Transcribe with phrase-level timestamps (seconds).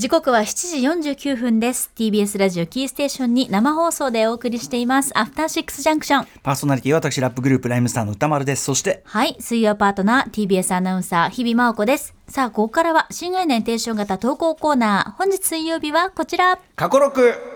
[0.00, 1.92] 時刻は7時49分です。
[1.94, 5.12] TBS ラジオキーステーションに生放送でお送りしています。
[5.14, 8.64] アフターシックスジャンクションパーソナリティは私ラップグループライムスターの歌丸です。
[8.64, 9.36] そしてはい。
[9.40, 12.14] 水曜パートナー TBS アナウンサー日々真央子です。
[12.28, 15.18] さあここからは新概念テンション型投稿コーナー。
[15.18, 16.58] 本日水曜日はこちら。
[16.76, 17.49] 過去6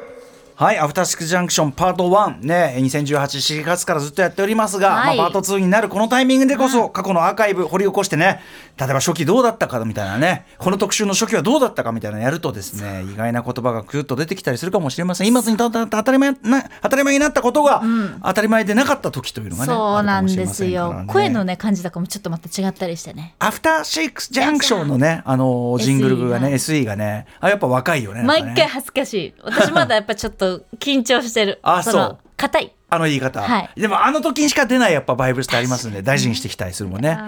[0.57, 5.16] はい、アフターシックスジャンクションパート1ね、2018、4月からずっとやっておりますが、はい。
[5.16, 8.41] まあ、パート2になるこのタイミングでこそ、過去のアーカイブ掘り起こしてね、
[8.78, 15.27] 例えば初期どうだったかみたいなね、この特集の初期はどうだったかみたいなのやるとですね、意外な言葉がクッと出てきたりするかもしれません。
[15.27, 17.83] 今にたた当たり前な、当たり前になったことが、
[18.23, 23.34] 当たり前でなかった時というのがね、そうなんですよ、ね声のね感じとかもちょっとまた違ったりしてね。
[23.41, 26.95] アフターシックスジャンクションのね、あのジングルがね、SE が。
[26.95, 28.20] ね、あ、やっぱ若いよね。
[28.20, 28.27] ね。
[28.27, 29.34] 毎回恥ずかしい。
[29.42, 30.44] 私まだやっぱちょっと
[30.79, 37.19] 緊張してるあそうの硬いあの言い方、はいでもあの時にしか出ないやっぱバイブルってありますんで大事にしていきたいするもんね。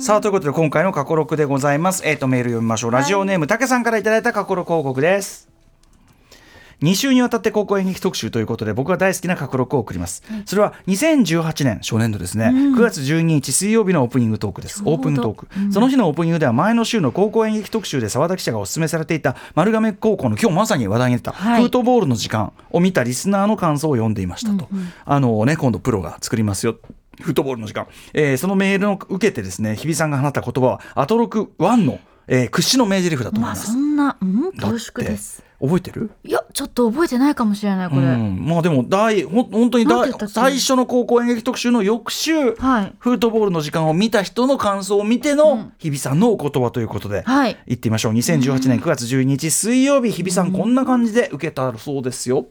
[0.00, 2.02] さあということで今回の過去録でございます。
[2.06, 2.90] えっ、とメール読みましょう。
[2.90, 5.51] ラジオネームたけさんからいただいた過去録報告です。
[6.82, 14.82] 2週にわたって高校演劇特集ということで僕が大好きな過去録を送ります、それは2018年初年度ですね、9月12日水曜日のオープニングトークです。
[14.84, 21.62] オープントーク、その日のオープニングでは前の週の高校演劇特集で澤田記者がお勧めされていた丸亀高校の今日まさに話題に出た、はい。
[21.62, 24.68] フートボールの時間を見たリスナーの感想を読んでいましたと、
[25.04, 26.76] あのね今度プロが作りますよ。
[27.20, 32.00] フットボールの時間、えーそのメールを受けてですね日比さんが放った言葉はアトロク1の、
[32.34, 35.44] えー屈指の名台詞だと思いまあます、そんなうん恐縮です。
[35.60, 36.10] 覚えてる？
[36.24, 39.86] いやちょっと覚えてないかもしれないこれ、うん、まあでも大ほん本当に
[40.28, 42.94] 最初の高校演劇特集の翌週、はい。
[42.98, 47.56] フートボールの時間を見た人の感想を見ての日比さんのお言葉ということで、はい。
[47.66, 48.12] 言ってみましょう。
[48.14, 50.52] 2018年9月12日水曜日日比さん。
[50.52, 52.46] こんな感じで受けたそうですよ。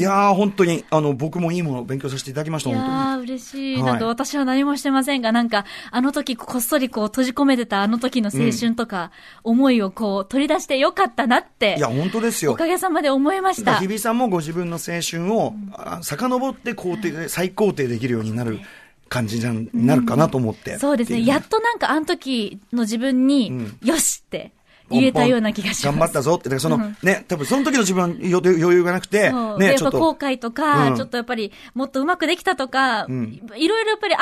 [0.00, 3.20] いやー本当にあの僕もいいものを勉強させていただきましたいや本当に。
[3.20, 3.74] ー、嬉しい。
[3.76, 9.10] はいなんか私は何もしてませんが、なんか、あの時こっそりこう閉じ込めてたあの時の青春とか、
[9.44, 12.52] 思いをこう取り出してよかったなっていや、、本当ですよ。
[12.52, 13.88] おかげさまで思いました日。
[13.88, 18.60] 比さんもご自分の青春を、あ遡って肯定、再肯定できるようになる
[19.08, 20.78] 感じになるかなと思って。
[20.78, 21.26] そうですね。
[21.26, 24.52] やっとなんかあの時の自分に、んよしって
[24.90, 25.86] 言えたような気がします。
[25.86, 30.96] 頑張ったぞって、だからその、ね、多分その時の自分は余余裕がなくてね、ちょっと、ぱ後悔とか、うん。
[30.96, 33.40] ちょっとやっぱりもっとうまくできたとか、ん。
[33.56, 34.18] いろいろやっぱりあ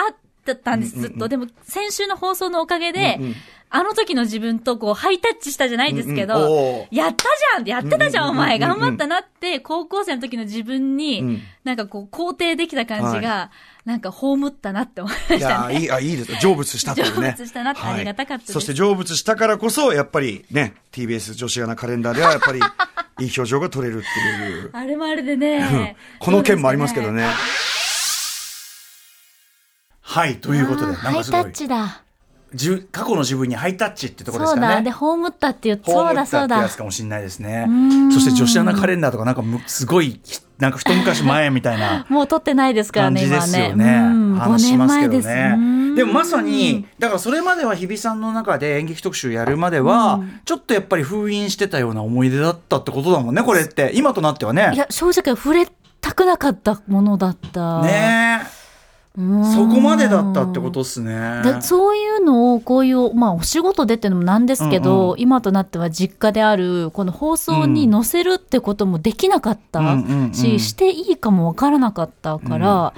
[0.52, 1.28] ったんです、ずっと。
[1.28, 3.18] でも先週の放送のおかげで、
[3.70, 7.24] あの時の自分とこうハイタッチしたじゃないですけど、やった
[7.56, 13.50] じゃんやってたじゃん、お前頑張ったなって、高校生の時の自分に、うんなんかこう肯定できた感じが、は
[13.84, 15.80] なんか葬ったなって思いまいやしたね。
[15.80, 16.34] いい、あ、いいです。
[16.40, 17.32] 成仏したというね。
[17.36, 22.60] 成仏したなってありがたかったそして成仏したからこそ、やっぱりね、TBS 女子アナカレンダーでは、やっぱり、
[23.20, 24.70] いい表情が取れるっていう。
[24.72, 25.96] あれもあれでね。
[26.20, 27.26] この件もありますけどね。
[30.08, 32.02] はいということでハイタッチだ。
[32.54, 34.68] じゅ過去の自分にハイタッチってところですそうだ。
[34.68, 34.90] かねで、。
[34.90, 36.76] 葬ったって言って、そうだそうだってやつ。
[36.78, 38.10] かもしれないですねん。
[38.10, 40.18] そして女子アナカレンダーとかなんかむすごい
[40.56, 42.06] なんか一昔前みたいな。
[42.08, 44.40] もう撮ってないですからね、感じです今はね。
[44.40, 45.56] 話しますけど5年前
[45.90, 53.90] ねでもまさに、だからそれまでは日比さんの中で演劇特集やるまでは、ちょっとやっぱり封印してたような思い出だったってことだもんね、これって。
[53.92, 54.70] 今となってはね。
[54.72, 55.68] いや、正直触れ
[56.00, 57.82] たくなかったものだった。
[57.82, 58.57] ねうんえ。
[59.18, 61.42] そこまでだったってことっすね。
[61.42, 72.94] でそういうのをこういう、まあ、お仕事でっていうのもなんですけど、うんう今となっては実家であるこの放送に載せるってこともできなかったし、うんうんうんしていいかもわからなかったから、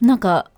[0.00, 0.50] なんか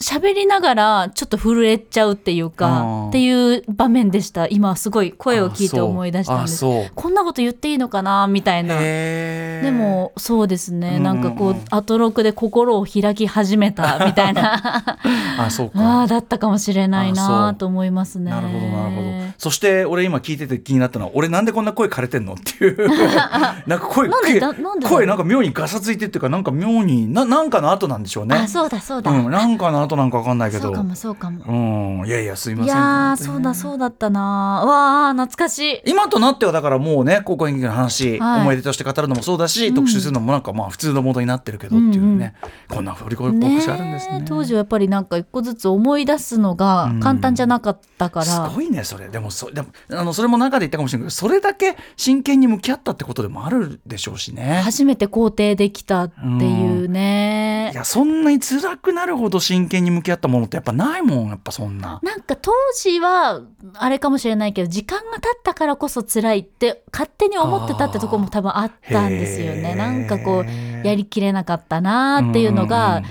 [0.00, 3.08] 喋りながらちょっと震えちゃうっていうあかー。
[3.08, 4.46] っていう場面でした。
[4.46, 6.64] 今すごい声を聞いて思い出したんです。
[6.94, 8.78] こんなこと言っていいのかなみたいな。
[8.78, 14.98] でもそうですね、うんなんかこうアトロクで心を開き始めた みたいな。
[15.38, 15.80] あ、そうか。
[15.80, 18.30] ああだったかもしれないなうと思いますね。
[18.30, 19.25] なるほどなるほど。
[19.38, 22.88] そして俺今聞いてて気になったのは俺なんでこんな声枯れてんのっていう。
[23.66, 28.36] なんか声声なんか妙にガサついてっていうかなんか妙にななんかの後なんでしょうね。
[28.36, 30.64] あそうだそうだ、うんなんかの後なんかわかんないけど。
[30.64, 32.00] そうかもそうかも。
[32.00, 32.74] うんいやいやすいません。
[32.74, 34.20] いやそうだそうだったな。
[34.20, 35.82] わあ懐かしい。
[35.86, 38.40] 今となってはだからもうね高校演劇の話、はい。
[38.42, 42.34] 思い出として語るのもそうだし、特集するのもなんかまあ普通のモードになってるけどっていうね、
[42.68, 44.20] こんな振り子ねしあるんですね。
[44.22, 49.08] え当時はやっぱりなんか一個ずつ思い出すのが簡単じゃなかったから、すごいねそれ。
[49.08, 54.60] でもそでもあのそれも中で言ったかもしれないけどそれだけ真剣に向き合ったってことでもあるでしょうしね。
[54.64, 57.76] 初めて肯定できたっていうねい。
[57.76, 62.00] やそんなに辛くなるほど真剣に向き合ったものってやっぱないもんやっぱそんな。
[62.02, 63.42] なんか当時は
[63.74, 69.74] あれかもしれないけど時間が経ったからこそ辛いって勝手に思ってたってところも多分あったんですよね。
[69.74, 73.10] なんかこうやりきれなかったなっていうのが、うんうん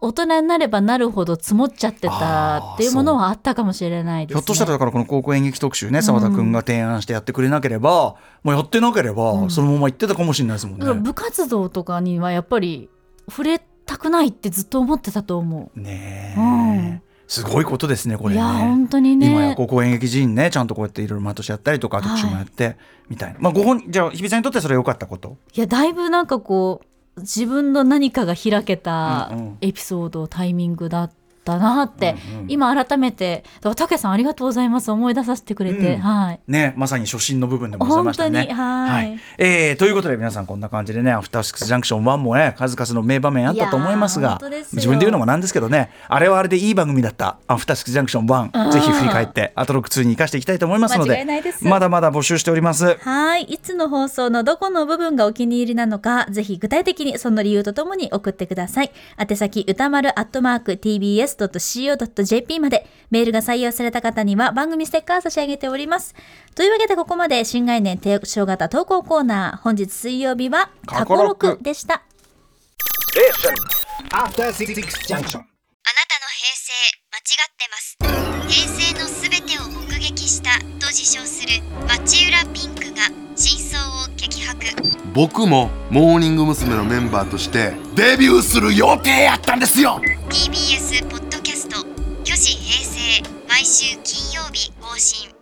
[0.00, 4.40] 大人になればなるほど積もっちゃってたっていうものはあったかもしれないですね。
[4.40, 11.02] ひょっとしたらだからこの高校演劇特集ね澤田君が提案してやってくれなければ、もうやってなければそのまま行ってたかもしれないですもんだからね。
[11.02, 12.90] 部活動とかにはやっぱり
[13.28, 18.28] 触れたくないってずっと思ってたと思ねえ、うんすごいことですねこう。
[18.28, 18.40] れね。
[18.40, 19.28] いや本当にね。
[19.28, 22.76] 今や高校演劇人ねちゃんとこうやっていろいろ毎年やったりとか特集もやって、
[23.08, 25.36] みたいなまあご本じゃあ日比さんにとってそれ良かったこと？
[25.52, 26.85] いやだいぶなんかこう
[27.18, 29.32] 自分の何かが開けた
[29.62, 31.10] エピソード、タイミングだっ
[31.46, 36.40] たなって、うんうん今改めてだから竹さんありがとうございます思い出させてくれて、うんはい。
[36.46, 38.46] ねまさに初心の部分でもございましたね。
[38.46, 38.60] 本当に？
[38.60, 44.40] はいえーということで皆さんこんな感じでねアフターシックスジャンクション1もね数々の名場面あったと思いますが
[44.72, 51.26] 自分で言うのもなんですけどねあれはあれでいい番組だったアフターシックスジャンクション1ぜひ振り返ってアトロック2に生かしていきたいと思いますので
[51.62, 52.96] まだまだ募集しております。
[52.98, 53.42] はい。
[53.44, 58.92] いつの放送のどこの部分がお気に入りなのか、ぜひ具体的にその理由とともに送ってください。
[59.18, 60.76] 宛先、歌丸アットマーク
[61.36, 66.14] tbs.co.jp まで、メールが採用された方には番組ステッカー差し上げております。
[66.54, 72.02] というわけでここまで新概念提唱型投稿コーナー、本日水曜日は過去過去録録でした。
[74.18, 76.72] あなたの平成
[77.12, 77.96] 間違ってます
[78.48, 84.66] 平成のすべてを目撃したと自称する町浦ピンクが真相を激白
[85.14, 86.74] 僕もモーニング娘。
[86.74, 90.00] のメンバーとしてデビューする予定やったんですよ
[94.98, 95.35] 7